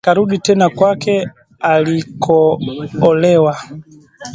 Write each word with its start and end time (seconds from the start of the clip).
Akarudi 0.05 0.37
tena 0.39 0.69
kwake 0.69 1.29
alikoolewa 1.59 3.57